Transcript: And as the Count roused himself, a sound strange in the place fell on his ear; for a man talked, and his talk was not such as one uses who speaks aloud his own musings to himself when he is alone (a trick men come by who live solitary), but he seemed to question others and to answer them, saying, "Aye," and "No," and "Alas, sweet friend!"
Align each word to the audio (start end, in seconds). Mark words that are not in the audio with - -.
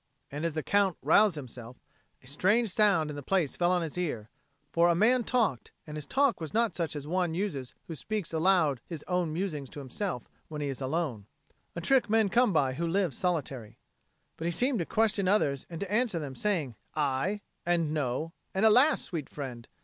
And 0.31 0.45
as 0.45 0.55
the 0.55 0.63
Count 0.63 0.97
roused 1.03 1.35
himself, 1.35 1.77
a 2.23 2.25
sound 2.25 2.69
strange 2.71 2.79
in 3.07 3.15
the 3.15 3.21
place 3.21 3.55
fell 3.55 3.71
on 3.71 3.83
his 3.83 3.99
ear; 3.99 4.31
for 4.71 4.89
a 4.89 4.95
man 4.95 5.23
talked, 5.23 5.73
and 5.85 5.95
his 5.95 6.07
talk 6.07 6.41
was 6.41 6.55
not 6.55 6.75
such 6.75 6.95
as 6.95 7.05
one 7.05 7.35
uses 7.35 7.75
who 7.85 7.93
speaks 7.93 8.33
aloud 8.33 8.81
his 8.87 9.05
own 9.07 9.31
musings 9.31 9.69
to 9.69 9.79
himself 9.79 10.27
when 10.47 10.59
he 10.59 10.69
is 10.69 10.81
alone 10.81 11.27
(a 11.75 11.81
trick 11.81 12.09
men 12.09 12.29
come 12.29 12.51
by 12.51 12.73
who 12.73 12.87
live 12.87 13.13
solitary), 13.13 13.77
but 14.37 14.45
he 14.45 14.51
seemed 14.51 14.79
to 14.79 14.87
question 14.87 15.27
others 15.27 15.67
and 15.69 15.79
to 15.81 15.91
answer 15.91 16.17
them, 16.17 16.33
saying, 16.33 16.73
"Aye," 16.95 17.41
and 17.63 17.93
"No," 17.93 18.33
and 18.55 18.65
"Alas, 18.65 19.03
sweet 19.03 19.29
friend!" 19.29 19.67